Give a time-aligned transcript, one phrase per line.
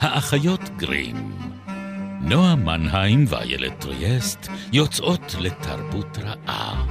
[0.00, 1.16] האחיות גרים.
[2.20, 6.86] נועה מנהיים ואיילת טריאסט יוצאות לתרבות רעה.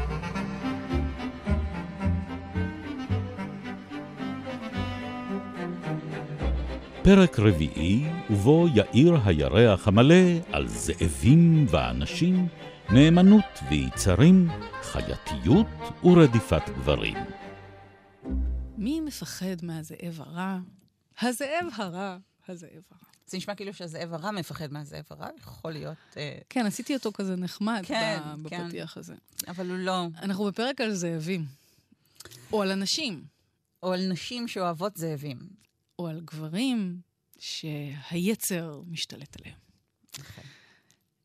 [7.04, 10.16] פרק רביעי, ובו יאיר הירח המלא
[10.52, 12.48] על זאבים ואנשים,
[12.90, 14.48] נאמנות ויצרים,
[14.82, 15.68] חייתיות
[16.04, 17.18] ורדיפת גברים.
[18.78, 20.58] מי מפחד מהזאב הרע?
[21.22, 22.18] הזאב הרע,
[22.50, 23.02] הזאב הרע.
[23.28, 25.98] זה נשמע כאילו שהזאב הרע מפחד מהזאב הרע, יכול להיות...
[26.18, 28.64] אה, כן, עשיתי אותו כזה נחמד כן, כן.
[28.68, 29.16] בפתיח הזה.
[29.48, 30.08] אבל הוא לא...
[30.22, 31.46] אנחנו בפרק על זאבים.
[32.52, 33.24] או על אנשים.
[33.84, 35.40] או על נשים שאוהבות זאבים.
[36.00, 37.02] או על גברים
[37.40, 39.60] שהיצר משתלט עליהם.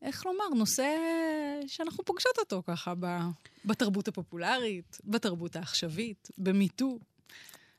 [0.01, 0.95] איך לומר, נושא
[1.67, 3.29] שאנחנו פוגשות אותו ככה ב-
[3.65, 6.99] בתרבות הפופולרית, בתרבות העכשווית, במיטו.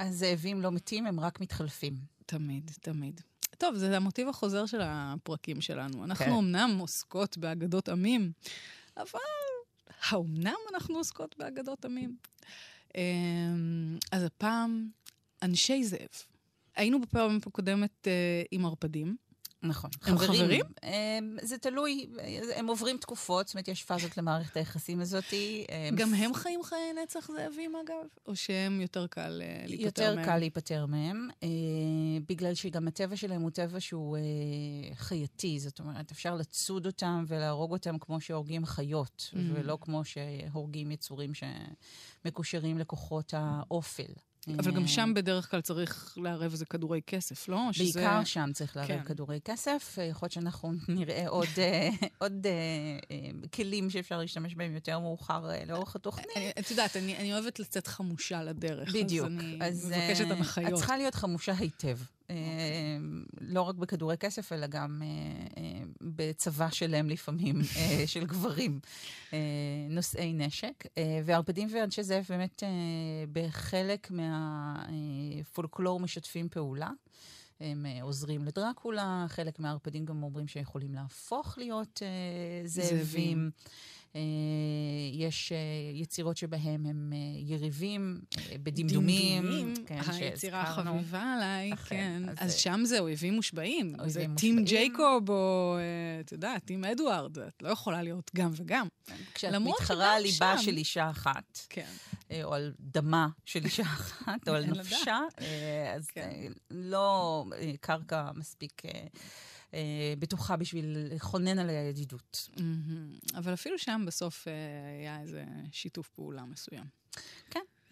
[0.01, 2.16] הזאבים לא מתים, הם רק מתחלפים.
[2.27, 3.21] תמיד, תמיד.
[3.59, 6.05] טוב, זה המוטיב החוזר של הפרקים שלנו.
[6.05, 6.33] אנחנו כן.
[6.33, 8.33] אמנם עוסקות באגדות עמים,
[8.97, 9.21] אבל
[10.09, 12.17] האומנם אנחנו עוסקות באגדות עמים?
[12.97, 14.89] אמ, אז הפעם,
[15.43, 16.09] אנשי זאב.
[16.77, 19.17] היינו בפעם הקודמת אה, עם ערפדים.
[19.67, 19.91] נכון.
[20.03, 20.65] הם חברים?
[20.83, 22.07] הם, זה תלוי,
[22.57, 25.25] הם עוברים תקופות, זאת אומרת, יש פאזות למערכת היחסים הזאת.
[25.89, 28.07] הם גם הם חיים חיי נצח זאבים, אגב?
[28.27, 30.25] או שהם יותר קל אה, להיפטר יותר מהם?
[30.25, 31.49] קל להיפטר מהם, אה,
[32.29, 34.23] בגלל שגם הטבע שלהם הוא טבע שהוא אה,
[34.95, 35.59] חייתי.
[35.61, 39.37] זאת אומרת, אפשר לצוד אותם ולהרוג אותם כמו שהורגים חיות, Mm.
[39.55, 44.13] ולא כמו שהורגים יצורים שמקושרים לכוחות האופל.
[44.59, 47.59] אבל גם שם בדרך כלל צריך לערב איזה כדורי כסף, לא?
[47.73, 49.03] שזה- בעיקר שם צריך לערב כן.
[49.05, 49.95] כדורי כסף.
[49.99, 51.89] אה, יכול להיות שאנחנו נראה עוד, אה,
[52.19, 53.13] עוד אה,
[53.55, 56.27] כלים שאפשר להשתמש בהם יותר מאוחר לאורך התוכנית.
[56.59, 58.95] את יודעת, אני, אני אוהבת לצאת חמושה לדרך.
[58.95, 59.27] בדיוק.
[59.27, 60.69] אז אני אז מבקשת הנחיות.
[60.73, 61.99] את צריכה להיות חמושה היטב.
[62.31, 62.97] אה,
[63.41, 65.07] לא רק בכדורי כסף, אלא גם אה,
[65.63, 67.57] אה, בצבא שלם לפעמים,
[68.13, 68.81] של גברים
[69.91, 70.85] נושאי נשק.
[71.25, 72.63] וערפדים ואנשי זאב באמת
[73.33, 76.91] בחלק מהפולקלור משתפים פעולה.
[77.61, 82.03] הם עוזרים לדרקולה, חלק מהערפדים גם אומרים שיכולים להפוך להיות
[82.65, 82.99] זאבים.
[82.99, 83.51] זאבים.
[84.15, 84.21] אה,
[85.13, 85.59] יש אה,
[85.95, 88.21] יצירות שבהם הם אה, יריבים,
[88.63, 89.75] בדמדומים.
[89.87, 90.63] כן, היצירה.
[90.63, 92.23] החביבה עליי, כן.
[92.37, 93.97] אז שם זה אויבים מושבעים.
[94.07, 94.27] זה.
[94.37, 97.39] טים ג'ייקוב או, אה, את יודעת, טים אדוארד.
[97.39, 98.87] את לא יכולה להיות גם וגם.
[99.35, 101.91] כשאת למרות מתחרה על ליבה של אישה אחת, כן.
[102.45, 104.67] או על דמה של אישה אחת, או על.
[104.67, 105.19] נפשה,
[105.97, 106.53] אז כן.
[106.71, 107.45] לא
[107.81, 108.83] קרקע מספיק
[109.75, 112.49] אה, בטוחה בשביל לכונן עליה ידידות.
[112.57, 113.19] מהמם.
[113.35, 114.53] אבל אפילו שם בסוף אה,
[115.01, 116.85] היה איזה שיתוף פעולה מסוים.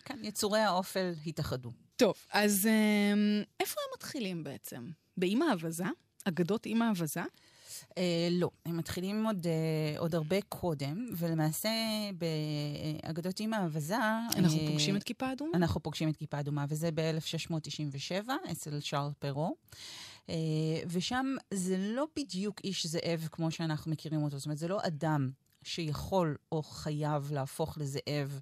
[0.05, 1.71] כן, יצורי האופל התאחדו.
[1.97, 4.91] טוב, אז אה, איפה הם מתחילים בעצם?
[5.17, 5.85] באימא אווזה?
[6.25, 7.23] אגדות אימא אווזה?
[7.99, 11.71] אה, לא, הם מתחילים עוד, אה, עוד הרבה קודם, ולמעשה
[12.19, 13.97] באגדות אימא האווזה...
[14.37, 15.53] אנחנו אה, פוגשים את כיפה אדומה?
[15.55, 19.57] אנחנו פוגשים את כיפה אדומה, וזה ב-1697, אצל שרל פרו.
[20.29, 20.35] אה,
[20.87, 24.39] ושם זה לא בדיוק איש זאב כמו שאנחנו מכירים אותו.
[24.39, 25.31] זאת אומרת, זה לא אדם
[25.63, 28.41] שיכול או חייב להפוך לזאב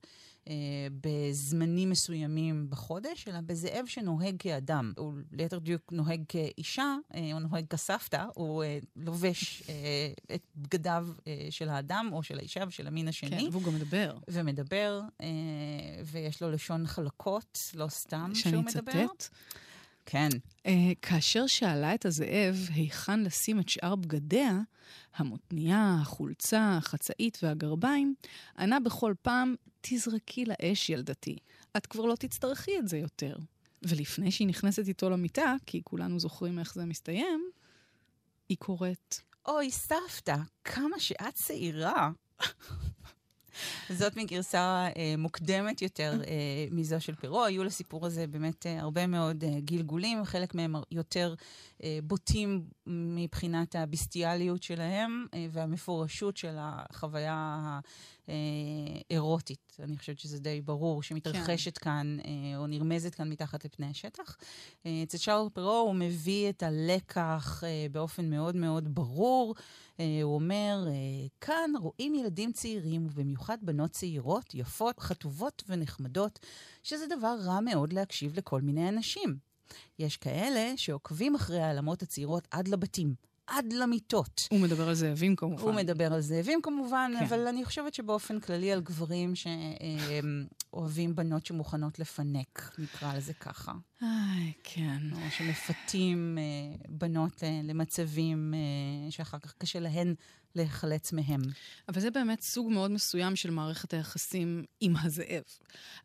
[0.48, 0.54] אה,
[1.00, 4.93] בזמנים מסוימים בחודש, אלא בזאב שנוהג כאדם.
[4.97, 11.06] הוא ליתר דיוק נוהג כאישה, אה, הוא נוהג כסבתא, הוא אה, לובש אה, את בגדיו
[11.26, 13.31] אה, של האדם או של האישה ושל המין השני.
[13.31, 14.19] כן, והוא גם מדבר.
[14.28, 15.26] ומדבר, אה,
[16.04, 19.04] ויש לו לשון חלקות, לא סתם שאני שהוא מדבר.
[19.04, 19.28] אצטט.
[20.06, 20.28] כן.
[20.66, 24.60] אה, כאשר שאלה את הזאב היכן לשים את שאר בגדיה,
[25.14, 28.14] המותנייה, החולצה, החצאית והגרביים,
[28.58, 31.36] ענה בכל פעם, תזרקי לאש, ילדתי.
[31.76, 33.36] את כבר לא תצטרכי את זה יותר.
[33.82, 37.50] ולפני שהיא נכנסת איתו למיטה, כי כולנו זוכרים איך זה מסתיים,
[38.48, 42.10] היא קוראת, אוי, סבתא, כמה שאת צעירה.
[43.90, 46.34] זאת מגרסה אה, מוקדמת יותר אה,
[46.70, 47.44] מזו של פירו.
[47.44, 51.34] היו לסיפור הזה באמת אה, הרבה מאוד אה, גלגולים, חלק מהם יותר
[51.82, 57.81] אה, בוטים מבחינת הביסטיאליות שלהם אה, והמפורשות של החוויה
[58.28, 59.76] האירוטית.
[59.82, 61.84] אני חושבת שזה די ברור, שמתרחשת כן.
[61.84, 64.36] כאן אה, או נרמזת כאן מתחת לפני השטח.
[64.86, 69.54] אה, אצל שרל פירו הוא מביא את הלקח אה, באופן מאוד מאוד ברור.
[70.00, 70.92] אה, הוא אומר, אה,
[71.40, 76.38] כאן רואים ילדים צעירים, ובמיוחד בנות צעירות, יפות, חטובות ונחמדות,
[76.82, 79.36] שזה דבר רע מאוד להקשיב לכל מיני אנשים.
[79.98, 83.14] יש כאלה שעוקבים אחרי העלמות הצעירות עד לבתים,
[83.47, 84.49] עד למיטות.
[84.50, 85.62] הוא מדבר על זאבים כמובן.
[85.62, 87.25] הוא מדבר על זאבים כמובן, כן.
[87.25, 89.33] אבל אני חושבת שבאופן כללי על גברים
[90.73, 93.73] שאוהבים בנות שמוכנות לפנק, נקרא לזה ככה.
[94.03, 94.99] איי, כן.
[95.12, 100.15] או שמפתים אה, בנות אה, למצבים אה, שאחר כך קשה להן
[100.55, 101.41] להיחלץ מהם.
[101.89, 105.43] אבל זה באמת סוג מאוד מסוים של מערכת היחסים עם הזאב.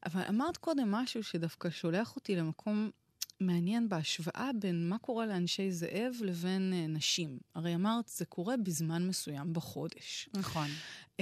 [0.05, 2.89] אבל אמרת קודם משהו שדווקא שולח אותי למקום
[3.39, 7.37] מעניין בהשוואה בין מה קורה לאנשי זאב לבין uh, נשים.
[7.55, 10.29] הרי אמרת, זה קורה בזמן מסוים בחודש.
[10.33, 10.67] נכון.
[11.17, 11.19] Uh,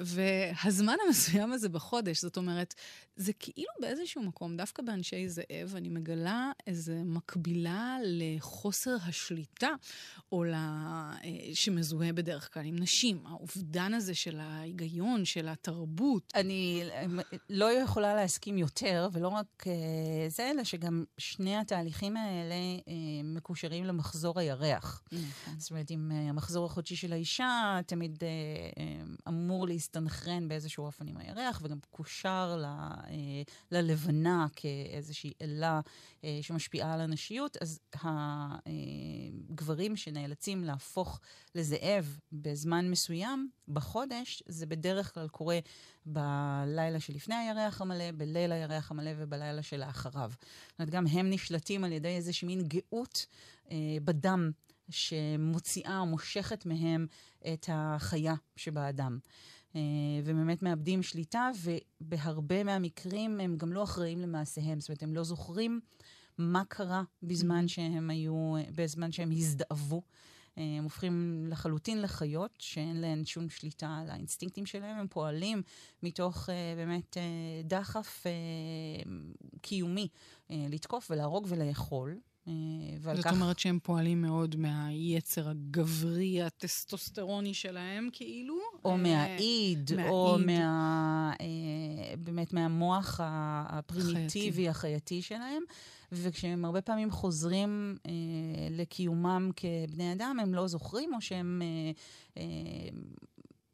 [0.00, 2.74] והזמן המסוים הזה בחודש, זאת אומרת,
[3.16, 9.70] זה כאילו באיזשהו מקום, דווקא באנשי זאב, אני מגלה איזו מקבילה לחוסר השליטה,
[10.32, 10.54] או ל...
[10.54, 11.24] uh,
[11.54, 13.22] שמזוהה בדרך כלל עם נשים.
[13.26, 16.32] האובדן הזה של ההיגיון, של התרבות.
[16.34, 16.82] אני
[17.50, 19.64] לא יכולה להסכים יותר, ולא רק
[20.28, 22.54] זה, אלא שגם שני התהליכים האלה
[23.24, 25.02] מקושרים למחזור הירח.
[25.12, 25.54] נכון.
[25.58, 28.22] זאת אומרת, אם המחזור החודשי של האישה תמיד
[29.32, 33.08] אמור להסתנכרן באיזשהו אופן עם הירח, וגם קושר ל, uh,
[33.70, 35.80] ללבנה כאיזושהי אלה
[36.20, 37.80] uh, שמשפיעה על הנשיות, אז
[39.50, 41.20] הגברים שנאלצים להפוך
[41.54, 45.58] לזאב בזמן מסוים, בחודש, זה בדרך כלל קורה
[46.06, 50.30] בלילה שלפני הירח המלא, בליל הירח המלא ובלילה שלאחריו.
[50.30, 53.26] זאת אומרת, גם הם נשלטים על ידי איזושהי מין גאות
[53.70, 54.50] אה, בדם
[54.92, 57.06] שמוציאה או מושכת מהם
[57.52, 59.18] את החיה שבאדם.
[59.76, 59.80] אה,
[60.24, 61.50] ובאמת מאבדים שליטה,
[62.00, 64.80] ובהרבה מהמקרים הם גם לא אחראים למעשיהם.
[64.80, 65.80] זאת אומרת, הם לא זוכרים
[66.38, 70.02] מה קרה בזמן שהם היו, בזמן שהם הזדאבו.
[70.56, 75.62] הם הופכים לחלוטין לחיות שאין להן שום שליטה על האינסטינקטים שלהם, הם פועלים
[76.02, 77.16] מתוך uh, באמת
[77.64, 78.24] דחף
[79.62, 80.08] קיומי
[80.48, 82.16] uh, לתקוף ולהרוג ולאכול.
[82.46, 82.50] Uh,
[83.00, 83.32] ועל זאת כך...
[83.32, 88.54] אומרת שהם פועלים מאוד מהיצר הגברי, הטסטוסטרוני שלהם, כאילו?
[88.84, 91.32] או אה, מהאיד, או מה...
[91.40, 95.62] אה, באמת מהמוח הפרימיטיבי, החייתי שלהם.
[96.12, 98.12] וכשהם הרבה פעמים חוזרים אה,
[98.70, 101.92] לקיומם כבני אדם, הם לא זוכרים, או שהם אה,
[102.42, 102.88] אה,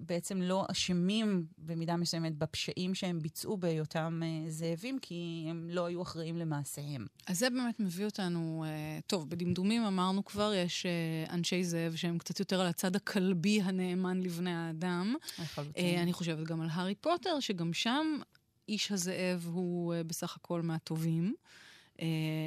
[0.00, 6.02] בעצם לא אשמים במידה מסוימת בפשעים שהם ביצעו בהיותם אה, זאבים, כי הם לא היו
[6.02, 7.06] אחראים למעשיהם.
[7.26, 12.18] אז זה באמת מביא אותנו, אה, טוב, בדמדומים אמרנו כבר, יש אה, אנשי זאב שהם
[12.18, 15.14] קצת יותר על הצד הכלבי הנאמן לבני האדם.
[15.76, 18.06] אה, אני חושבת גם על הארי פוטר, שגם שם
[18.68, 21.34] איש הזאב הוא בסך הכל מהטובים.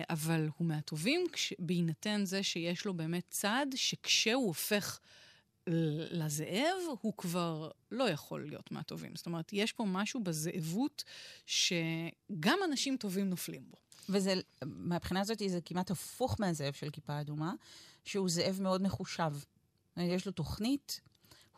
[0.09, 1.53] אבל הוא מהטובים כש...
[1.59, 4.99] בהינתן זה שיש לו באמת צד שכשהוא הופך
[6.11, 9.15] לזאב, הוא כבר לא יכול להיות מהטובים.
[9.15, 11.03] זאת אומרת, יש פה משהו בזאבות
[11.45, 13.77] שגם אנשים טובים נופלים בו.
[14.09, 14.33] וזה,
[14.65, 17.53] מהבחינה הזאת, זה כמעט הפוך מהזאב של כיפה אדומה,
[18.05, 19.31] שהוא זאב מאוד מחושב.
[19.97, 21.01] יש לו תוכנית,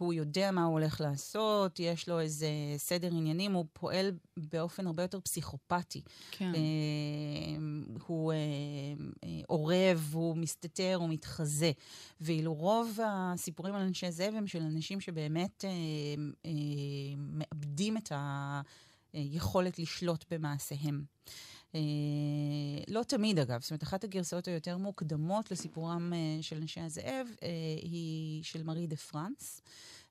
[0.04, 2.48] הוא יודע מה הוא הולך לעשות, יש לו איזה
[2.78, 6.02] סדר עניינים, הוא פועל באופן הרבה יותר פסיכופתי.
[6.32, 6.52] כן.
[6.56, 6.60] אה,
[8.08, 8.38] הוא אה,
[9.24, 11.72] אה, אורב, הוא מסתתר, הוא מתחזה.
[12.22, 15.70] ואילו רוב הסיפורים על אנשי זאב הם של אנשים שבאמת אה,
[16.46, 16.52] אה,
[17.18, 18.12] מאבדים את
[19.14, 21.04] היכולת לשלוט במעשיהם.
[21.74, 21.76] Uh,
[22.88, 23.62] לא תמיד, אגב.
[23.62, 27.44] זאת אומרת, אחת הגרסאות היותר מוקדמות לסיפורם uh, של אנשי הזאב uh,
[27.82, 29.62] היא של מארי דה פרנס.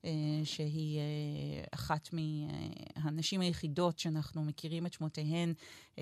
[0.03, 0.07] Uh,
[0.45, 5.55] שהיא uh, אחת מהנשים היחידות שאנחנו מכירים את שמותיהן
[5.97, 5.99] uh,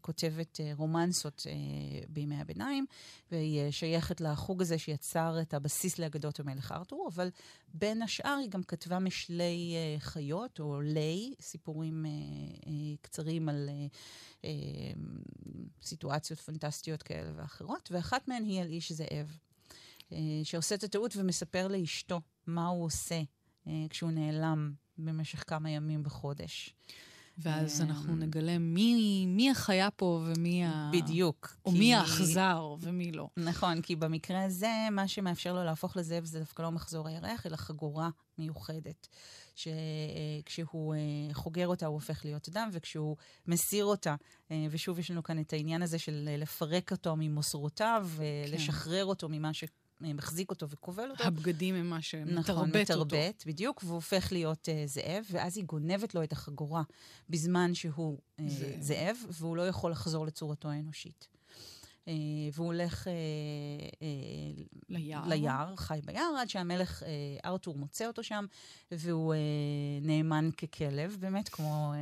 [0.00, 1.46] ככותבת רומנסות
[2.08, 2.86] בימי הביניים,
[3.30, 7.30] והיא שייכת לחוג הזה שיצר את הבסיס לאגדות המלך ארתור, אבל
[7.74, 12.06] בין השאר היא גם כתבה משלי חיות, או לי, סיפורים
[13.02, 13.70] קצרים על...
[15.82, 19.38] סיטואציות פנטסטיות כאלה ואחרות, ואחת מהן היא על איש זאב,
[20.44, 23.22] שעושה את הטעות ומספר לאשתו מה הוא עושה
[23.90, 26.74] כשהוא נעלם במשך כמה ימים בחודש.
[27.38, 30.90] ואז אנחנו נגלה מי, מי החיה פה ומי ה...
[30.92, 31.56] בדיוק.
[31.64, 31.78] או כי...
[31.78, 33.28] מי האכזר ומי לא.
[33.36, 37.56] נכון, כי במקרה הזה, מה שמאפשר לו להפוך לזאב זה דווקא לא מחזור הירח, אלא
[37.56, 39.08] חגורה מיוחדת.
[39.54, 40.94] שכשהוא
[41.32, 43.16] חוגר אותה הוא הופך להיות אדם, וכשהוא
[43.46, 44.14] מסיר אותה,
[44.70, 49.08] ושוב יש לנו כאן את העניין הזה של לפרק אותו ממוסרותיו, ולשחרר כן.
[49.08, 49.64] אותו ממה ש...
[50.02, 51.24] מחזיק אותו וכובל אותו.
[51.24, 52.78] הבגדים הם מה שמתרבט נכון, אותו.
[52.78, 56.82] נכון, מתרבט, בדיוק, והוא הופך להיות uh, זאב, ואז היא גונבת לו את החגורה
[57.28, 58.80] בזמן שהוא uh, זאב.
[58.80, 61.28] זאב, והוא לא יכול לחזור לצורתו האנושית.
[62.08, 62.14] אה,
[62.52, 63.12] והוא הולך אה,
[64.02, 65.28] אה, ליער.
[65.28, 67.02] ליער, חי ביער, עד שהמלך
[67.44, 68.44] ארתור מוצא אותו שם,
[68.90, 69.34] והוא
[70.02, 71.92] נאמן ככלב, באמת, כמו,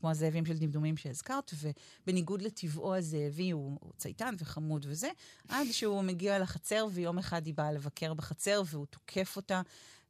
[0.00, 5.08] כמו הזאבים של דמדומים שהזכרת, ובניגוד לטבעו הזאבי, הוא, הוא צייתן וחמוד וזה,
[5.48, 9.62] עד שהוא מגיע לחצר, ויום אחד היא באה לבקר בחצר, והוא תוקף אותה.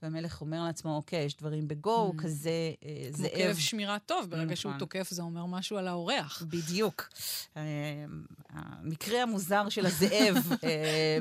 [0.03, 2.23] והמלך אומר לעצמו, אוקיי, יש דברים בגו, mm.
[2.23, 2.51] כזה
[2.85, 3.29] אה, זאב.
[3.29, 4.57] כמו כלב שמירה טוב, ברגע נכון.
[4.57, 6.43] שהוא תוקף זה אומר משהו על האורח.
[6.43, 7.09] בדיוק.
[7.57, 7.63] אה,
[8.51, 11.19] המקרה המוזר של הזאב אה,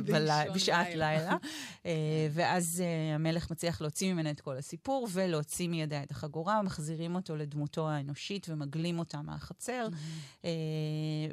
[0.56, 1.36] בשעת לילה.
[1.86, 2.84] אה, ואז
[3.16, 8.50] המלך מצליח להוציא ממנה את כל הסיפור, ולהוציא מידיה את החגורה, מחזירים אותו לדמותו האנושית
[8.50, 9.88] ומגלים אותה מהחצר.
[9.92, 10.48] Mm-hmm.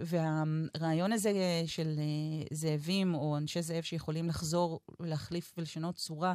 [0.01, 1.33] והרעיון הזה
[1.67, 2.01] של
[2.51, 6.35] זאבים או אנשי זאב שיכולים לחזור, להחליף ולשנות צורה,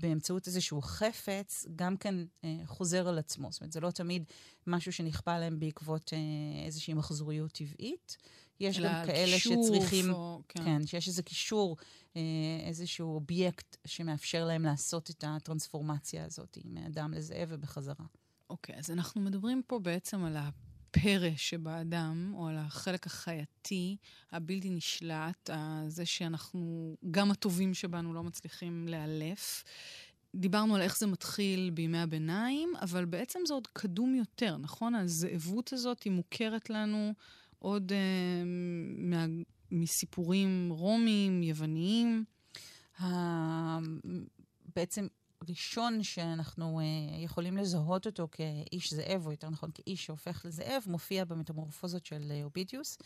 [0.00, 2.14] באמצעות איזשהו חפץ, גם כן
[2.44, 3.52] אה, חוזר על עצמו.
[3.52, 4.24] זאת אומרת, זה לא תמיד
[4.66, 8.16] משהו שנכפה עליהם בעקבות אה, איזושהי מחזוריות טבעית.
[8.60, 10.64] יש גם כאלה שצריכים, או, כן.
[10.64, 11.76] כן, שיש איזה קישור,
[12.16, 12.22] אה,
[12.66, 18.04] איזשהו אובייקט שמאפשר להם לעשות את הטרנספורמציה הזאת מאדם לזאב ובחזרה.
[18.50, 20.36] אוקיי, אז אנחנו מדברים פה בעצם על
[20.90, 23.96] הפרא שבאדם, או על החלק החייתי,
[24.32, 25.50] הבלתי נשלט,
[25.88, 29.64] זה שאנחנו, גם הטובים שבנו לא מצליחים לאלף.
[30.34, 34.94] דיברנו על איך זה מתחיל בימי הביניים, אבל בעצם זה עוד קדום יותר, נכון?
[34.94, 37.12] הזאבות הזאת היא מוכרת לנו
[37.58, 38.42] עוד אה,
[38.96, 39.26] מה,
[39.70, 42.24] מסיפורים רומיים, יווניים.
[44.76, 45.06] בעצם
[45.44, 51.24] הראשון שאנחנו uh, יכולים לזהות אותו כאיש זאב, או יותר נכון כאיש שהופך לזאב, מופיע
[51.24, 52.98] במטמורפוזות של uh, אובידיוס,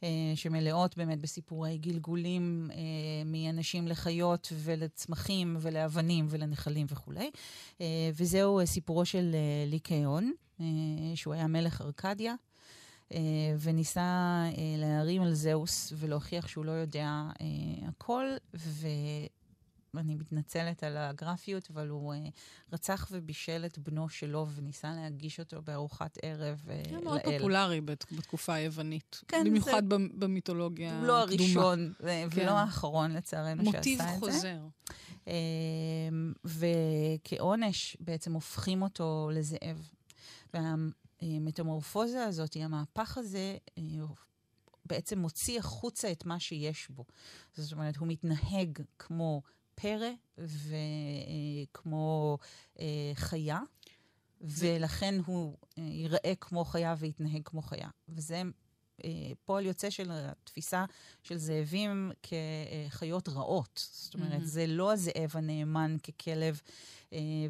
[0.00, 2.74] uh, שמלאות באמת בסיפורי גלגולים uh,
[3.26, 7.30] מאנשים לחיות ולצמחים ולאבנים ולנחלים וכולי.
[7.78, 7.82] Uh,
[8.14, 10.62] וזהו סיפורו של uh, ליקאון, uh,
[11.14, 12.34] שהוא היה מלך ארקדיה.
[13.60, 14.44] וניסה
[14.78, 17.30] להרים על זהוס ולהוכיח שהוא לא יודע
[17.88, 18.86] הכל, ו...
[19.96, 22.16] אני מתנצלת על הגרפיות, אבל הוא uh,
[22.72, 26.98] רצח ובישל את בנו שלו וניסה להגיש אותו בארוחת ערב uh, לאל.
[26.98, 29.20] זה מאוד פופולרי בת, בתקופה היוונית.
[29.28, 29.96] כן, במיוחד זה...
[30.18, 31.06] במיתולוגיה הקדומה.
[31.06, 32.28] לא הראשון כן.
[32.30, 33.90] ולא האחרון, לצערנו, שעשה את זה.
[33.90, 34.58] מוטיב חוזר.
[35.24, 35.30] Uh,
[36.44, 39.88] וכעונש בעצם הופכים אותו לזאב.
[40.54, 43.56] והמטמורפוזה הזאת, המהפך הזה,
[44.86, 47.04] בעצם מוציא החוצה את מה שיש בו.
[47.54, 49.42] זאת אומרת, הוא מתנהג כמו
[49.80, 52.38] פרא וכמו
[52.80, 53.60] אה, חיה,
[54.40, 57.88] ולכן הוא אה, ייראה כמו חיה ויתנהג כמו חיה.
[58.08, 58.42] וזה
[59.04, 59.10] אה,
[59.44, 60.84] פועל יוצא של התפיסה
[61.22, 63.88] של זאבים כחיות רעות.
[63.92, 64.44] זאת אומרת, mm-hmm.
[64.44, 66.60] זה לא הזאב הנאמן ככלב,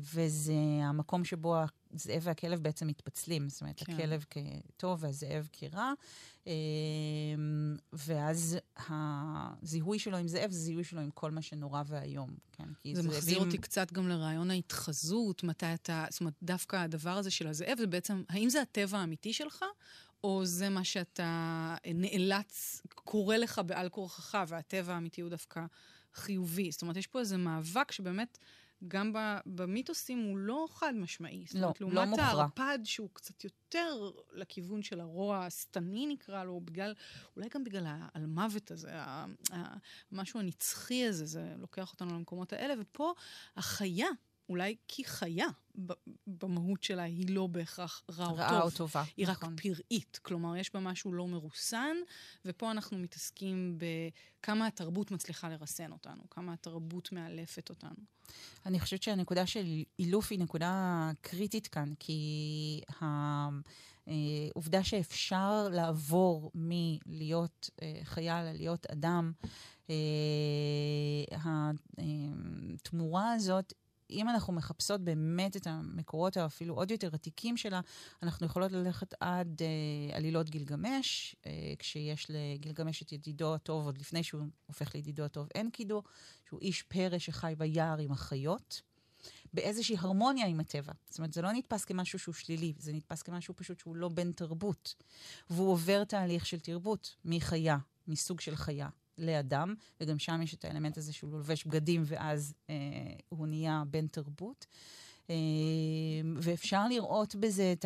[0.00, 1.56] וזה המקום שבו
[1.94, 3.48] הזאב והכלב בעצם מתפצלים.
[3.48, 3.92] זאת אומרת, כן.
[3.92, 5.92] הכלב כטוב והזאב כרע.
[6.46, 6.52] אמ,
[7.92, 12.30] ואז הזיהוי שלו עם זאב זה זיהוי שלו עם כל מה שנורא ואיום.
[12.52, 12.68] כן?
[12.84, 13.10] זה זאבים...
[13.10, 16.06] מחזיר אותי קצת גם לרעיון ההתחזות, מתי אתה...
[16.10, 19.64] זאת אומרת, דווקא הדבר הזה של הזאב זה בעצם, האם זה הטבע האמיתי שלך,
[20.24, 25.60] או זה מה שאתה נאלץ, קורה לך בעל כורחך, והטבע האמיתי הוא דווקא
[26.14, 26.72] חיובי.
[26.72, 28.38] זאת אומרת, יש פה איזה מאבק שבאמת...
[28.88, 29.12] גם
[29.46, 31.44] במיתוסים הוא לא חד משמעי.
[31.54, 32.04] לא, אומרת, לא מוכרע.
[32.04, 36.94] לעומת הערפד שהוא קצת יותר לכיוון של הרוע השטני נקרא לו, בגלל,
[37.36, 38.90] אולי גם בגלל המוות הזה,
[40.10, 43.14] המשהו הנצחי הזה, זה לוקח אותנו למקומות האלה, ופה
[43.56, 44.08] החיה
[44.50, 45.46] אולי כי חיה
[46.26, 48.38] במהות שלה היא לא בהכרח רע או טוב.
[48.38, 49.52] רעה או טובה, היא נכון.
[49.52, 50.18] רק פראית.
[50.22, 51.96] כלומר, יש בה משהו לא מרוסן,
[52.44, 57.96] ופה אנחנו מתעסקים בכמה התרבות מצליחה לרסן אותנו, כמה התרבות מאלפת אותנו.
[58.66, 62.80] אני חושבת שהנקודה של אילוף היא נקודה קריטית כאן, כי
[64.56, 69.32] העובדה שאפשר לעבור מלהיות אה, חייל ללהיות אדם,
[69.90, 69.94] אה,
[72.74, 73.72] התמורה הזאת
[74.10, 77.80] אם אנחנו מחפשות באמת את המקורות האפילו עוד יותר עתיקים שלה,
[78.22, 84.22] אנחנו יכולות ללכת עד אה, עלילות גילגמש, אה, כשיש לגילגמש את ידידו הטוב, עוד לפני
[84.22, 86.02] שהוא הופך לידידו הטוב אנקידו,
[86.48, 88.82] שהוא איש פרא שחי ביער עם החיות.
[89.52, 90.92] באיזושהי הרמוניה עם הטבע.
[91.06, 94.32] זאת אומרת, זה לא נתפס כמשהו שהוא שלילי, זה נתפס כמשהו פשוט שהוא לא בן
[94.32, 94.94] תרבות.
[95.50, 98.88] והוא עובר תהליך של תרבות מחיה, מסוג של חיה,
[99.20, 102.74] לאדם, וגם שם יש את האלמנט הזה שהוא לובש בגדים ואז אה,
[103.28, 104.66] הוא נהיה בן תרבות.
[106.36, 107.84] ואפשר לראות בזה את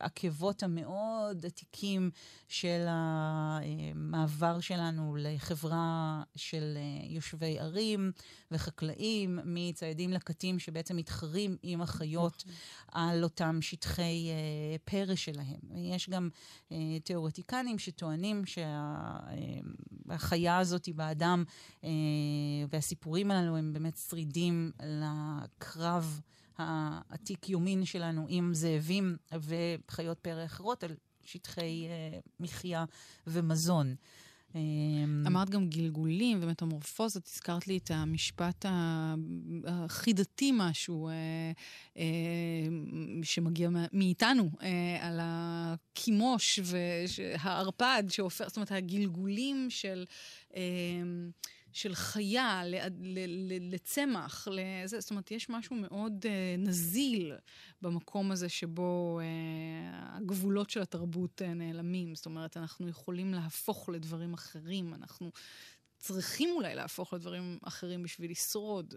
[0.00, 2.10] העקבות המאוד עתיקים
[2.48, 8.12] של המעבר שלנו לחברה של יושבי ערים
[8.50, 12.44] וחקלאים, מציידים לקטים שבעצם מתחרים עם החיות
[12.92, 14.28] על אותם שטחי
[14.84, 15.60] פרא שלהם.
[15.74, 16.28] יש גם
[17.04, 18.42] תיאורטיקנים שטוענים
[20.06, 21.44] שהחיה הזאת באדם
[22.70, 25.85] והסיפורים הללו הם באמת שרידים לקרב
[26.58, 32.84] העתיק יומין שלנו עם זאבים וחיות פרא אחרות על שטחי uh, מחיה
[33.26, 33.94] ומזון.
[35.26, 38.64] אמרת גם גלגולים ומטמורפוזות, הזכרת לי את המשפט
[39.66, 41.12] החידתי משהו אה,
[41.96, 42.02] אה,
[43.22, 50.04] שמגיע מאיתנו, אה, על הקימוש והערפד שהופך, זאת אומרת, הגלגולים של...
[51.76, 52.62] של חיה
[53.60, 57.32] לצמח, לזה, זאת אומרת, יש משהו מאוד uh, נזיל
[57.82, 59.24] במקום הזה שבו uh,
[60.16, 62.14] הגבולות של התרבות uh, נעלמים.
[62.14, 65.30] זאת אומרת, אנחנו יכולים להפוך לדברים אחרים, אנחנו
[65.98, 68.94] צריכים אולי להפוך לדברים אחרים בשביל לשרוד.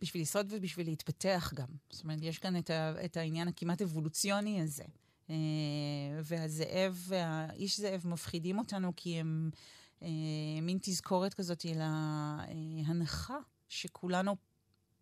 [0.00, 1.68] בשביל לשרוד ובשביל להתפתח גם.
[1.90, 4.84] זאת אומרת, יש כאן את, ה, את העניין הכמעט אבולוציוני הזה.
[5.28, 5.32] Uh,
[6.24, 9.50] והזאב והאיש זאב מפחידים אותנו כי הם...
[10.02, 13.36] אה, מין תזכורת כזאת להנחה
[13.68, 14.36] שכולנו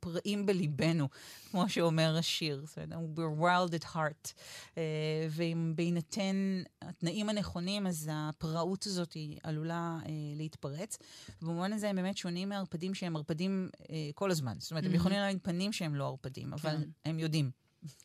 [0.01, 1.09] פראים בליבנו,
[1.51, 2.65] כמו שאומר השיר.
[2.67, 4.33] זאת אומרת, we're wild at heart.
[4.79, 4.83] אה,
[5.31, 10.99] ואם בהינתן התנאים הנכונים, אז הפראות הזאת היא עלולה אה, להתפרץ.
[11.43, 14.55] במובן הזה הם באמת שונים מערפדים שהם ערפדים אה, כל הזמן.
[14.59, 14.87] זאת אומרת, mm-hmm.
[14.87, 16.91] הם יכולים להגיד פנים שהם לא ערפדים, אבל כן.
[17.05, 17.51] הם יודעים.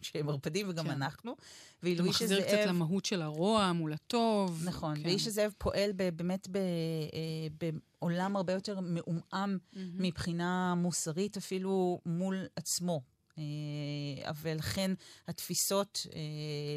[0.01, 0.91] שהם ערפדים וגם כן.
[0.91, 1.35] אנחנו.
[1.83, 2.39] ואילו איש הזאב...
[2.39, 4.63] מחזיר קצת למהות של הרוע מול הטוב.
[4.65, 5.01] נכון, כן.
[5.05, 9.77] ואיש הזאב פועל ב, באמת ב, אה, בעולם הרבה יותר מעומעם mm-hmm.
[9.93, 13.01] מבחינה מוסרית, אפילו מול עצמו.
[13.37, 14.91] אה, ולכן
[15.27, 16.19] התפיסות אה,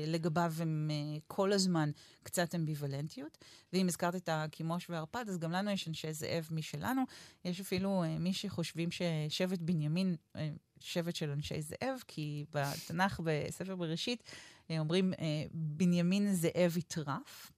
[0.06, 0.90] לגביו הן
[1.26, 1.90] כל הזמן
[2.22, 3.38] קצת אמביוולנטיות.
[3.72, 7.02] ואם הזכרת את הקימוש והערפד, אז גם לנו יש אנשי זאב משלנו.
[7.44, 10.16] יש אפילו מי שחושבים ששבט בנימין
[10.80, 14.22] שבט של אנשי זאב, כי בתנ"ך, בספר בראשית,
[14.70, 17.52] אה, אומרים, אה, בנימין זאב יטרף.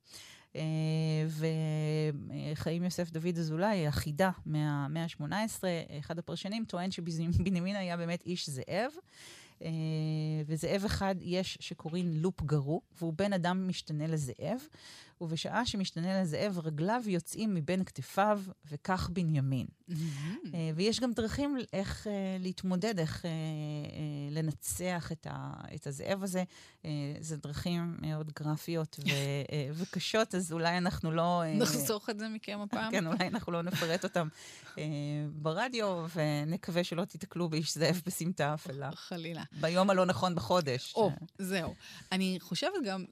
[0.56, 0.62] אה,
[2.52, 5.64] וחיים יוסף דוד אזולאי, החידה מהמאה ה-18,
[5.98, 8.92] אחד הפרשנים, טוען שבנימין היה באמת איש זאב.
[10.46, 14.60] וזאב אחד יש שקוראים לופ גרו, והוא בן אדם משתנה לזאב,
[15.20, 19.66] ובשעה שמשתנה לזאב, רגליו יוצאים מבין כתפיו, וכך בנימין.
[20.54, 23.30] אה, ויש גם דרכים איך אה, להתמודד, איך אה,
[24.30, 26.44] לנצח את, ה, את הזאב הזה.
[27.20, 29.10] זה דרכים מאוד גרפיות ו,
[29.74, 31.42] וקשות, אז אולי אנחנו לא...
[31.54, 32.90] נחסוך את זה מכם הפעם.
[32.90, 34.28] כן, אולי אנחנו לא נפרט אותם
[35.32, 38.90] ברדיו, ונקווה שלא תיתקלו באיש זאב בסמטה אפלה.
[38.94, 39.42] חלילה.
[39.60, 40.92] ביום הלא נכון בחודש.
[40.96, 41.74] או, זהו.
[42.12, 43.04] אני חושבת גם,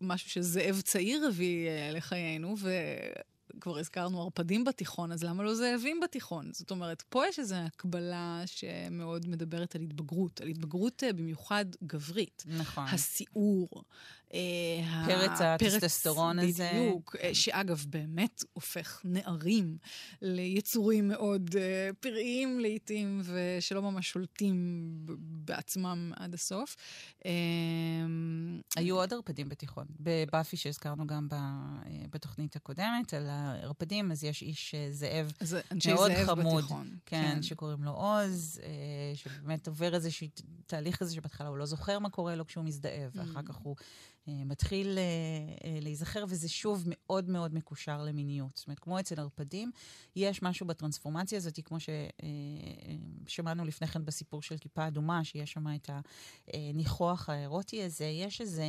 [0.00, 2.54] משהו שזאב צעיר הביא uh, לחיינו,
[3.54, 6.50] וכבר הזכרנו ערפדים בתיכון, אז למה לא זאבים בתיכון?
[6.52, 12.44] זאת אומרת, פה יש איזו הקבלה שמאוד מדברת על התבגרות, על התבגרות uh, במיוחד גברית.
[12.46, 12.84] נכון.
[12.84, 13.80] הסיעור, אה,
[15.06, 16.70] פרץ הטסטסטרון הזה.
[16.74, 19.78] בדיוק, אה, שאגב, באמת הופך נערים
[20.22, 24.88] ליצורים מאוד uh, פראיים לעיתים, ושלא ממש שולטים
[25.20, 26.76] בעצמם עד הסוף.
[27.18, 27.24] Um,
[28.76, 29.86] היו עוד ערפדים בתיכון.
[30.00, 31.28] בבאפי שהזכרנו גם
[32.10, 35.32] בתוכנית הקודמת, על הערפדים, אז יש איש זאב
[35.88, 36.62] מאוד זאב חמוד.
[36.62, 36.96] בתיכון.
[37.06, 38.60] כן, כן, שקוראים לו עוז,
[39.14, 40.26] שבאמת עובר איזשהו
[40.66, 43.42] תהליך כזה שבהתחלה הוא לא זוכר מה קורה לו כשהוא מזדהה, ואחר mm.
[43.42, 43.76] כך הוא...
[44.28, 45.02] אה, מתחיל אה,
[45.64, 48.56] אה, להיזכר, וזה שוב מאוד מאוד מקושר למיניות.
[48.56, 49.70] זאת אומרת, כמו אצל ערפדים,
[50.16, 51.76] יש משהו בטרנספורמציה הזאת, כמו
[53.26, 55.90] ששמענו לפני כן בסיפור של כיפה אדומה, שיש שם את
[56.54, 58.64] הניחוח האירוטי הזה, יש איזה...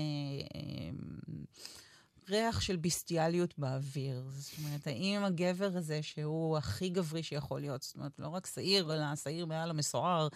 [2.30, 4.24] ריח של ביסטיאליות באוויר.
[4.38, 8.94] זאת אומרת, האם הגבר הזה, שהוא הכי גברי שיכול להיות, זאת אומרת, לא רק שעיר,
[8.94, 10.28] אלא שעיר מעל המסוער,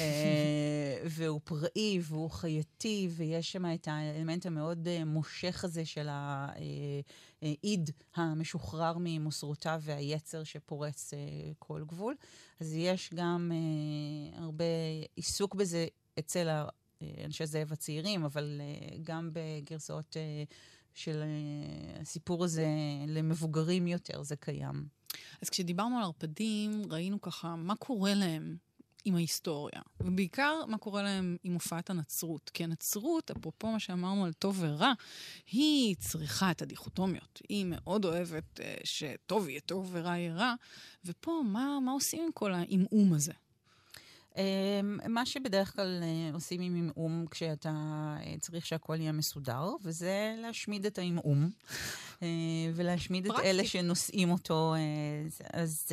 [0.00, 7.90] אה, והוא פראי והוא חייתי, ויש שם את האלמנט המאוד אה, מושך הזה של האיד
[8.14, 11.18] המשוחרר ממוסרותיו והיצר שפורץ אה,
[11.58, 12.14] כל גבול.
[12.60, 13.52] אז יש גם
[14.34, 14.64] הרבה
[15.16, 15.86] עיסוק בזה
[16.18, 16.48] אצל
[17.24, 18.60] אנשי זאב הצעירים, אבל
[19.02, 20.16] גם בגרסאות...
[20.94, 22.66] של אה, הסיפור הזה
[23.06, 24.86] למבוגרים יותר, זה קיים.
[25.42, 28.56] אז כשדיברנו על ערפדים, ראינו ככה מה קורה להם
[29.04, 32.50] עם ההיסטוריה, ובעיקר מה קורה להם עם הופעת הנצרות.
[32.54, 34.92] כי הנצרות, אפרופו מה שאמרנו על טוב ורע,
[35.46, 37.40] היא צריכה את הדיכוטומיות.
[37.48, 40.54] היא מאוד אוהבת uh, שטוב יהיה טוב ורע יהיה רע,
[41.04, 43.32] ופה מה, מה עושים עם כל העמעום הזה?
[44.36, 47.70] אמ, מה שבדרך כלל אה, עושים עם עמעום כשאתה
[48.20, 51.50] אה, צריך שהכל יהיה מסודר, וזה להשמיד את העמעום,
[52.22, 52.28] אה,
[52.74, 54.74] ולהשמיד את אלה שנושאים אותו.
[55.52, 55.88] אז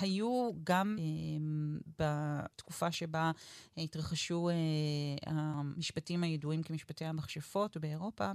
[0.00, 0.98] היו גם
[1.98, 3.30] בתקופה שבה
[3.76, 4.50] התרחשו
[5.26, 8.32] המשפטים הידועים כמשפטי המכשפות באירופה,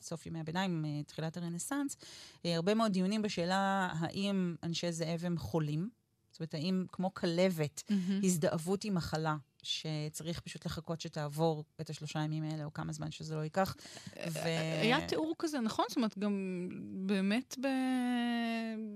[0.00, 1.96] בסוף ימי הביניים, תחילת הרנסאנס,
[2.44, 5.99] הרבה מאוד דיונים בשאלה האם אנשי זאב הם חולים.
[6.40, 8.24] זאת אומרת, האם כמו כלבת, mm-hmm.
[8.24, 13.34] הזדהבות עם מחלה, שצריך פשוט לחכות שתעבור את השלושה ימים האלה, או כמה זמן שזה
[13.34, 13.76] לא ייקח.
[14.16, 14.38] ו...
[14.82, 15.84] היה תיאור כזה, נכון?
[15.88, 16.68] זאת אומרת, גם
[17.06, 17.56] באמת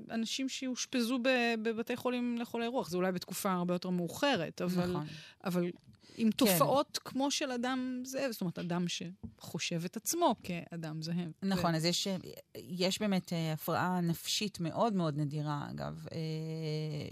[0.09, 1.19] באנשים שאושפזו
[1.63, 2.89] בבתי חולים לחולי רוח.
[2.89, 4.91] זה אולי בתקופה הרבה יותר מאוחרת, אבל...
[4.91, 5.07] נכון.
[5.45, 5.71] אבל
[6.17, 6.37] עם כן.
[6.37, 7.11] תופעות כן.
[7.11, 11.33] כמו של אדם זאב, זאת אומרת, אדם שחושב את עצמו כאדם זאב.
[11.43, 11.77] נכון, ו...
[11.77, 12.09] אז יש,
[12.55, 16.13] יש באמת uh, הפרעה נפשית מאוד מאוד נדירה, אגב, uh,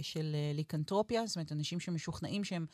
[0.03, 2.67] של uh, ליקנטרופיה, זאת אומרת, אנשים שמשוכנעים שהם...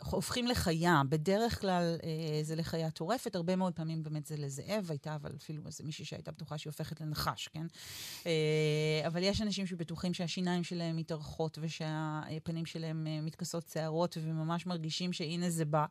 [0.00, 5.14] הופכים לחיה, בדרך כלל אה, זה לחיה טורפת, הרבה מאוד פעמים באמת זה לזאב, הייתה
[5.14, 7.66] אבל אפילו איזה מישהי שהייתה בטוחה שהיא הופכת לנחש, כן?
[8.26, 15.12] אה, אבל יש אנשים שבטוחים שהשיניים שלהם מתארכות ושהפנים שלהם אה, מתכסות שערות וממש מרגישים
[15.12, 15.86] שהנה זה בא.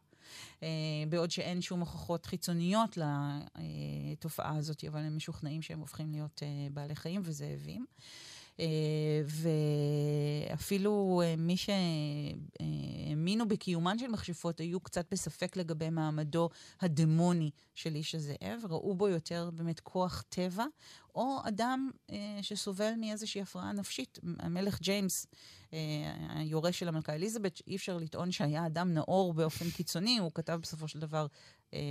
[0.64, 0.68] אה,
[1.10, 6.96] בעוד שאין שום הוכחות חיצוניות לתופעה הזאת, אבל הם משוכנעים שהם הופכים להיות אה, בעלי
[6.96, 7.86] חיים וזאבים.
[7.90, 8.04] אה,
[10.46, 16.50] ואפילו אה, מי שהאמינו בקיומן של מכשפות היו קצת בספק לגבי מעמדו
[16.82, 20.66] הדמוני של איש הזאב, ראו בו יותר באמת כוח טבע,
[21.16, 24.20] או אדם אה, שסובל מאיזושהי הפרעה נפשית.
[24.40, 25.28] המלך ג'יימס,
[25.74, 25.80] אה,
[26.30, 30.88] היורש של המלכה אליזבת, אי אפשר לטעון שהיה אדם נאור באופן קיצוני, הוא כתב בסופו
[30.88, 31.28] של דבר אה,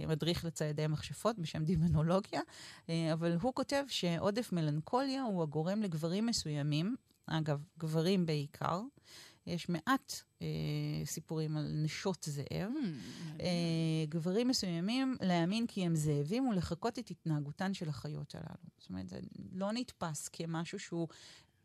[0.08, 2.40] מדריך לציידי מכשפות בשם דימנולוגיה,
[2.88, 8.80] אה, אבל הוא כותב שעודף מלנכוליה הוא הגורם לגברים מסוימים, אגב, גברים בעיקר,
[9.46, 10.46] יש מעט אה,
[11.04, 12.46] סיפורים על נשות זאב.
[12.72, 13.46] Mm, אה,
[14.08, 18.70] גברים מסוימים להאמין כי הם זאבים ולחקות את התנהגותן של החיות הללו.
[18.78, 19.20] זאת אומרת, זה
[19.52, 21.08] לא נתפס כמשהו שהוא...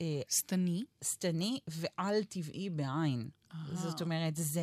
[0.01, 0.84] אה, שטני.
[1.03, 3.30] שטני ועל-טבעי בעין.
[3.73, 4.62] זאת אומרת, זה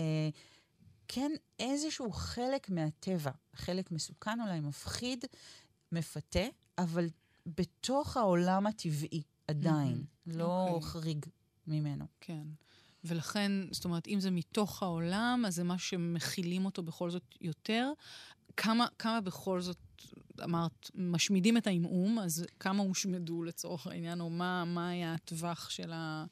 [1.09, 5.25] כן איזשהו חלק מהטבע, חלק מסוכן אולי, מפחיד,
[5.93, 6.47] מפתה,
[6.79, 7.09] אבל
[7.47, 10.37] בתוך העולם הטבעי עדיין, mm-hmm.
[10.37, 10.71] לא okay.
[10.71, 10.91] אוקיי.
[10.91, 11.27] חריג
[11.67, 12.05] ממנו.
[12.21, 12.47] כן.
[13.05, 17.93] ולכן, זאת אומרת, אם זה מתוך העולם, אז זה מה שמכילים אותו בכל זאת יותר.
[18.57, 19.77] כמה, כמה בכל זאת,
[20.45, 25.93] אמרת, משמידים את העמעום, אז כמה הושמדו לצורך העניין, או מה, מה היה הטווח של,
[25.93, 26.25] ה,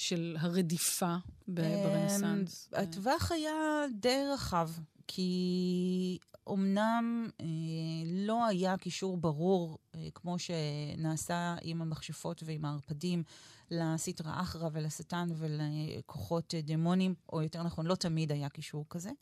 [0.00, 1.16] של הרדיפה
[1.48, 2.68] ברנסאנס?
[2.72, 4.70] אמ, הטווח היה די רחב,
[5.06, 7.46] כי אמנם אה,
[8.06, 13.22] לא היה קישור ברור, אה, כמו שנעשה עם המכשפות ועם הערפדים,
[13.70, 19.08] לסטרא אחרא ולשטן ולכוחות דמונים, או יותר נכון, לא תמיד היה קישור כזה.
[19.08, 19.14] אה,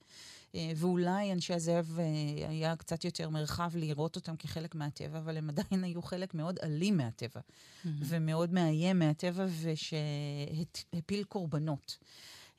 [0.55, 5.85] ואולי אנשי הזאב אה, היה קצת יותר מרחב לראות אותם כחלק מהטבע, אבל הם עדיין
[5.85, 7.89] היו חלק מאוד אלים מהטבע, mm-hmm.
[8.05, 11.99] ומאוד מאיים מהטבע, ושהפיל קורבנות.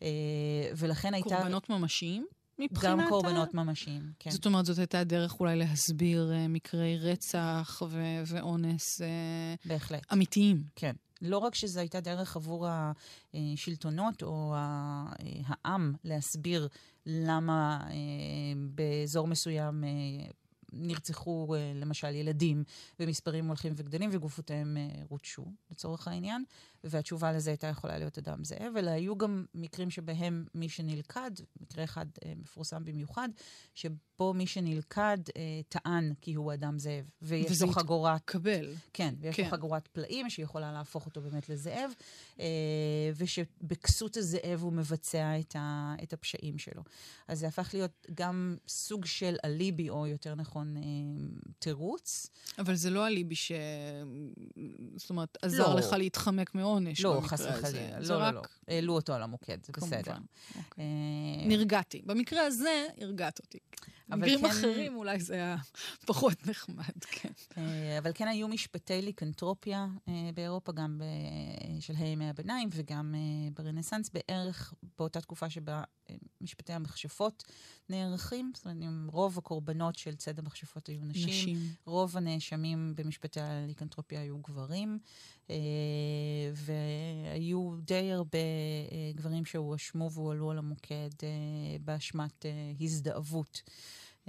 [0.01, 0.07] אה,
[0.77, 1.29] ולכן הייתה...
[1.29, 2.27] קורבנות ממשיים?
[2.59, 2.99] מבחינת...
[2.99, 4.31] גם קורבנות ממשיים, כן.
[4.31, 9.01] זאת אומרת, זאת הייתה דרך אולי להסביר מקרי רצח ו- ואונס
[9.65, 10.13] בהחלט.
[10.13, 10.63] אמיתיים.
[10.75, 10.95] כן.
[11.21, 12.67] לא רק שזו הייתה דרך עבור
[13.33, 14.53] השלטונות או
[15.45, 16.67] העם להסביר
[17.05, 17.93] למה אה,
[18.75, 19.89] באזור מסוים אה,
[20.73, 22.63] נרצחו אה, למשל ילדים
[22.99, 24.77] במספרים הולכים וגדלים וגופותיהם
[25.09, 26.43] רוטשו, לצורך העניין,
[26.83, 31.83] והתשובה לזה הייתה יכולה להיות אדם זאב, אלא היו גם מקרים שבהם מי שנלכד, מקרה
[31.83, 33.29] אחד מפורסם במיוחד,
[33.75, 38.21] שבו מי שנלכד אה, טען כי הוא אדם זאב, ויש לו חגורת...
[38.25, 38.73] קבל.
[38.93, 39.43] כן, ויש כן.
[39.43, 41.91] לו חגורת פלאים שיכולה להפוך אותו באמת לזאב,
[42.39, 42.45] אה,
[43.15, 46.83] ושבכסות הזאב הוא מבצע את, ה, את הפשעים שלו.
[47.27, 50.81] אז זה הפך להיות גם סוג של אליבי, או יותר נכון, אה,
[51.59, 52.29] תירוץ.
[52.59, 53.51] אבל זה לא אליבי ש...
[54.95, 55.79] זאת אומרת, עזר לא.
[55.79, 57.99] לך להתחמק מעונש לא, חס וחלילה.
[57.99, 58.41] לא, לא, לא.
[58.67, 60.13] העלו אותו על המוקד, זה בסדר.
[60.57, 60.83] אוקיי.
[60.83, 62.01] אה, נרגעתי.
[62.05, 63.59] במקרה הזה, הרגעת אותי.
[64.09, 64.45] במקרים כן...
[64.45, 65.57] אחרים אולי זה היה
[66.07, 67.29] פחות נחמד, כן.
[67.57, 71.01] אה, אבל כן היו משפטי ליקנטרופיה אה, באירופה, גם
[71.77, 73.15] בשלהי ימי הביניים וגם
[73.53, 75.83] ברנסאנס, בערך באותה תקופה שבה
[76.41, 77.43] משפטי המכשפות
[77.89, 78.51] נערכים.
[78.55, 81.29] זאת אומרת, רוב הקורבנות של ציד המכשפות היו נשים.
[81.29, 81.57] נשים.
[81.85, 84.99] רוב הנאשמים במשפטי הליקנטרופיה היו גברים.
[86.55, 88.39] והיו די הרבה
[89.15, 91.09] גברים שהואשמו והועלו על המוקד
[91.81, 92.45] באשמת
[92.79, 93.61] הזדהבות.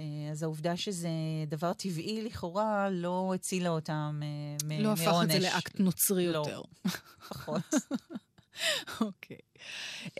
[0.01, 1.09] אה, אז העובדה שזה
[1.47, 4.21] דבר טבעי לכאורה לא הצילה אותם
[4.65, 4.83] מעונש.
[4.83, 6.61] לא הפך את זה לאקט נוצרי לא, יותר.
[7.29, 7.61] פחות.
[9.01, 9.37] אוקיי.
[10.05, 10.11] Um,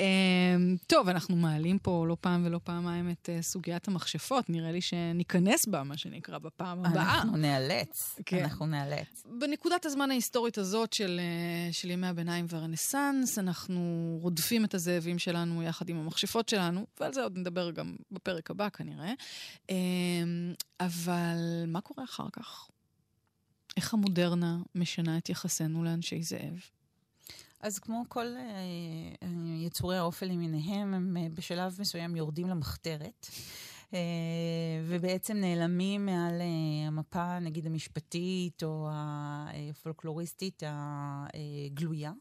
[0.88, 4.50] טוב, אנחנו מעלים פה לא פעם ולא פעמיים את uh, סוגיית המכשפות.
[4.50, 7.16] נראה לי שניכנס בה, מה שנקרא, בפעם הבאה.
[7.16, 8.20] אנחנו נאלץ.
[8.26, 8.44] כן.
[8.44, 9.24] אנחנו נאלץ.
[9.40, 11.20] בנקודת הזמן ההיסטורית הזאת של,
[11.70, 17.14] uh, של ימי הביניים והרנסאנס, אנחנו רודפים את הזאבים שלנו יחד עם המכשפות שלנו, ועל
[17.14, 19.14] זה עוד נדבר גם בפרק הבא כנראה.
[19.68, 19.74] Um,
[20.80, 22.68] אבל מה קורה אחר כך?
[23.78, 26.60] איך המודרנה משנה את יחסנו לאנשי זאב?
[27.62, 29.26] אז כמו כל uh,
[29.58, 33.28] יצורי האופל למיניהם, הם uh, בשלב מסוים יורדים למחתרת.
[34.88, 36.42] ובעצם נעלמים מעל
[36.88, 42.12] המפה, נגיד המשפטית או הפולקלוריסטית הגלויה.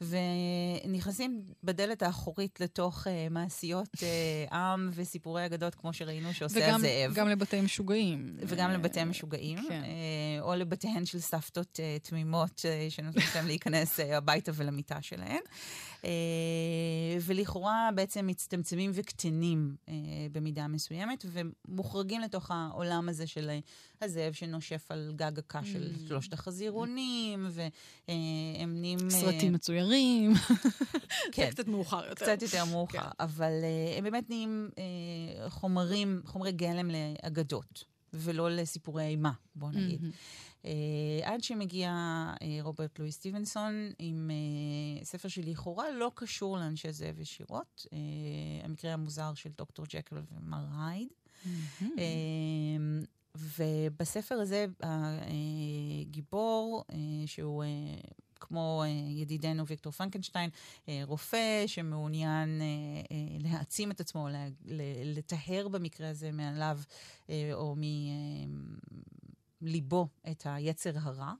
[0.00, 7.10] ונכנסים בדלת האחורית לתוך uh, מעשיות uh, עם וסיפורי אגדות, כמו שראינו שעושה וגם, הזאב.
[7.12, 8.36] וגם לבתי משוגעים.
[8.46, 9.82] וגם לבתי משוגעים, כן.
[9.82, 15.40] uh, או לבתיהן של סבתות uh, תמימות uh, שנותנות להם להיכנס uh, הביתה ולמיטה שלהן.
[16.02, 16.06] Uh,
[17.20, 19.90] ולכאורה בעצם מצטמצמים וקטנים uh,
[20.32, 23.50] במידה מסוימת, ומוחרגים לתוך העולם הזה של
[24.02, 26.08] הזאב שנושף על גג הקש של mm.
[26.08, 29.10] שלושת החזירונים, והם נהיים...
[29.10, 30.32] סרטים מצוירים.
[31.32, 31.50] כן.
[31.50, 32.14] קצת מאוחר יותר.
[32.14, 33.08] קצת יותר מאוחר, כן.
[33.20, 33.52] אבל
[33.98, 34.70] הם באמת נהיים
[35.48, 37.84] חומרים, חומרי גלם לאגדות,
[38.18, 40.00] ולא לסיפורי אימה, בוא נגיד.
[40.62, 40.68] Uh,
[41.22, 41.92] עד שמגיע
[42.34, 44.30] uh, רוברט לואי סטיבנסון עם
[45.00, 47.86] uh, ספר שלכאורה לא קשור לאנשי זאב ישירות,
[48.64, 51.08] המקרה המוזר של דוקטור ג'קל ומר הייד.
[51.44, 52.00] Mm-hmm.
[53.36, 54.66] ובספר הזה
[56.00, 56.84] הגיבור,
[57.26, 57.64] שהוא
[58.40, 60.50] כמו ידידנו ויקטור פרנקנשטיין,
[61.02, 62.60] רופא שמעוניין
[63.40, 64.28] להעצים את עצמו,
[65.04, 66.80] לטהר במקרה הזה מעליו
[67.52, 67.76] או
[69.60, 71.32] מליבו את היצר הרע.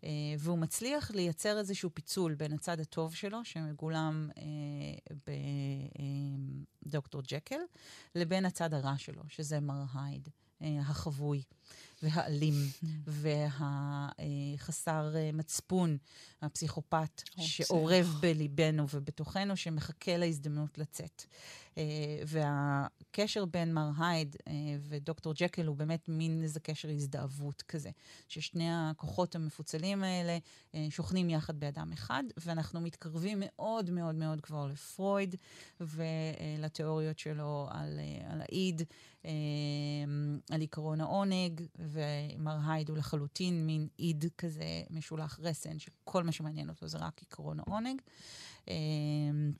[0.00, 0.04] Uh,
[0.38, 5.12] והוא מצליח לייצר איזשהו פיצול בין הצד הטוב שלו, שמגולם uh,
[6.86, 7.60] בדוקטור ג'קל,
[8.14, 10.28] לבין הצד הרע שלו, שזה מר הייד.
[10.62, 11.42] אה, החבוי
[12.02, 12.54] והאלים
[13.06, 15.96] והחסר אה, מצפון,
[16.42, 21.24] הפסיכופת, שאורב בליבנו ובתוכנו, שמחכה להזדמנות לצאת.
[21.78, 21.84] אה,
[22.26, 24.36] והקשר בין מר הייד
[24.88, 27.90] ודוקטור ג'קל הוא באמת מין איזה קשר הזדהבות כזה,
[28.28, 30.38] ששני הכוחות המפוצלים האלה
[30.90, 35.36] שוכנים יחד באדם אחד, ואנחנו מתקרבים מאוד מאוד מאוד כבר לפרויד
[35.80, 38.00] ולתיאוריות שלו על,
[38.30, 38.82] על האיד.
[40.50, 46.68] על עקרון העונג, ומר הייד הוא לחלוטין מין איד כזה משולח רסן, שכל מה שמעניין
[46.68, 48.02] אותו זה רק עקרון העונג.
[48.68, 49.52] אמ,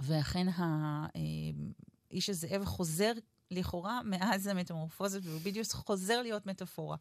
[0.00, 3.12] ואכן האיש הזאב חוזר
[3.50, 6.96] לכאורה מאז המטמורפוזות, והוא בדיוק חוזר להיות מטאפורה.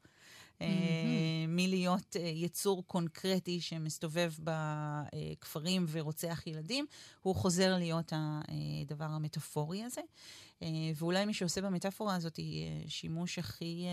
[0.62, 6.86] אה, מלהיות אה, יצור קונקרטי שמסתובב בכפרים ורוצח ילדים,
[7.22, 10.02] הוא חוזר להיות הדבר המטאפורי הזה.
[10.62, 12.40] אה, ואולי מי שעושה במטאפורה הזאת
[12.88, 13.86] שימוש הכי...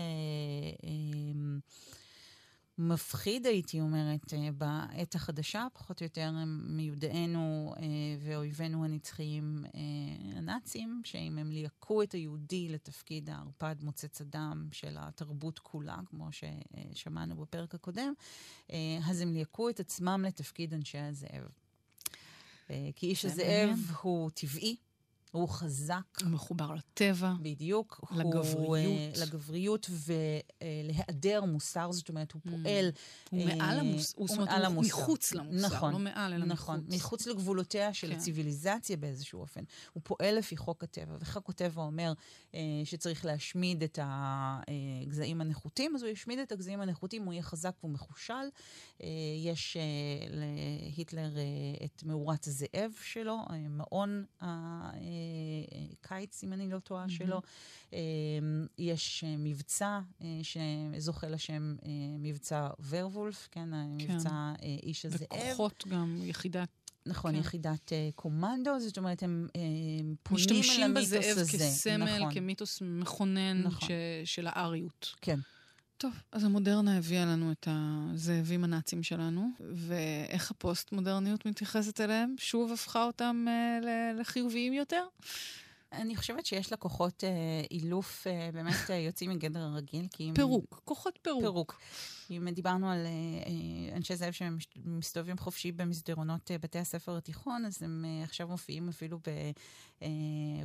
[2.77, 6.31] מפחיד, הייתי אומרת, אה, בעת החדשה, פחות או יותר
[6.63, 7.83] מיודענו אה,
[8.19, 15.59] ואויבינו הנצחיים אה, הנאצים, שאם הם ליהקו את היהודי לתפקיד הערפד מוצץ הדם של התרבות
[15.59, 18.13] כולה, כמו ששמענו בפרק הקודם,
[19.09, 21.47] אז הם ליהקו את עצמם לתפקיד אנשי הזאב.
[22.67, 24.75] כי איש הזאב הוא טבעי,
[25.33, 26.01] הוא חזק.
[26.21, 27.33] הוא מחובר לטבע.
[27.41, 28.01] בדיוק.
[28.11, 28.45] לגבריות.
[28.57, 32.49] הוא, uh, לגבריות ולהיעדר מוסר, זאת אומרת, הוא mm.
[32.49, 32.91] פועל...
[33.31, 34.13] הוא uh, מעל המוסר.
[34.17, 34.97] הוא, הוא מעל המוסר.
[34.97, 36.95] מחוץ למוסר, נכון, לא מעל, אלא נכון, מחוץ.
[36.95, 38.15] מחוץ לגבולותיה של כן.
[38.15, 39.63] הציוויליזציה באיזשהו אופן.
[39.93, 42.13] הוא פועל לפי חוק הטבע, וחוק הטבע אומר
[42.51, 43.99] uh, שצריך להשמיד את
[45.13, 48.33] הגזעים הנחותים, אז הוא ישמיד את הגזעים הנחותים, הוא יהיה חזק ומחושל.
[48.97, 49.03] Uh,
[49.43, 50.33] יש uh,
[50.95, 53.37] להיטלר uh, את מאורת הזאב שלו,
[53.69, 54.45] מעון ה...
[54.91, 55.03] Uh,
[56.01, 57.09] קיץ, אם אני לא טועה, mm-hmm.
[57.09, 57.41] שלו.
[58.77, 64.13] יש אה, מבצע אה, שזוכה לשם אה, מבצע ורבולף, כן, כן.
[64.13, 65.27] מבצע איש הזאב.
[65.51, 66.82] וכוחות גם, יחידת...
[67.05, 67.39] נכון, כן.
[67.39, 69.53] יחידת uh, קומנדו, זאת אומרת, הם uh,
[70.23, 71.19] פונים אל המיתוס הזה.
[71.19, 72.33] משתמשים בזאב כסמל, נכון.
[72.33, 73.87] כמיתוס מכונן נכון.
[73.87, 73.91] ש,
[74.35, 75.15] של האריות.
[75.21, 75.39] כן.
[75.97, 82.35] טוב, אז המודרנה הביאה לנו את הזאבים הנאצים שלנו, ואיך הפוסט-מודרניות מתייחסת אליהם?
[82.39, 83.85] שוב הפכה אותם uh,
[84.19, 85.03] לחיוביים יותר?
[85.93, 87.29] אני חושבת שיש לו כוחות אה,
[87.71, 90.33] אילוף אה, באמת אה, יוצאים מגדר הרגיל, כי אם...
[90.33, 91.41] פירוק, כוחות פירוק.
[91.41, 91.79] פירוק.
[92.31, 97.83] אם דיברנו על אה, אה, אנשי זאב שמסתובבים חופשי במסדרונות אה, בתי הספר התיכון, אז
[97.83, 99.19] הם אה, עכשיו מופיעים אפילו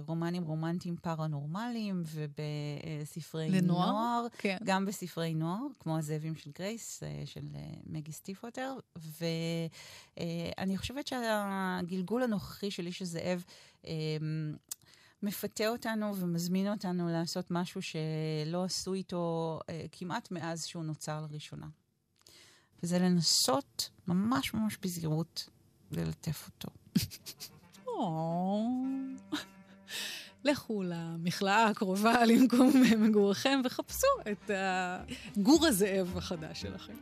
[0.07, 4.27] ברומנים אה, רומנטיים פרנורמליים ובספרי לנוער, נוער.
[4.39, 4.57] כן.
[4.65, 8.75] גם בספרי נוער, כמו הזאבים של גרייס, אה, של אה, מגי סטיפווטר.
[8.97, 13.45] ואני אה, חושבת שהגלגול הנוכחי של איש הזאב,
[13.87, 13.93] אה,
[15.23, 21.67] מפתה אותנו ומזמין אותנו לעשות משהו שלא עשו איתו אה, כמעט מאז שהוא נוצר לראשונה.
[22.83, 25.49] וזה לנסות ממש ממש בזהירות
[25.91, 26.69] ללטף אותו.
[30.45, 34.51] לכו למכלאה הקרובה למקום מגוריכם וחפשו את
[35.37, 36.95] הגור הזאב החדש שלכם.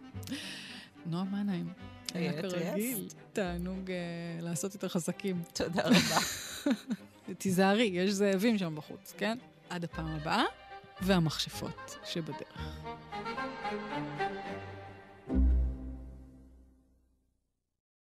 [1.07, 1.73] נועה מנהיים,
[2.15, 5.43] היה כרגיל, תענוג uh, לעשות יותר חזקים.
[5.55, 6.19] תודה רבה.
[7.35, 9.39] תיזהרי, יש זאבים שם בחוץ, כן?
[9.71, 10.43] עד הפעם הבאה,
[11.01, 12.77] והמכשפות שבדרך.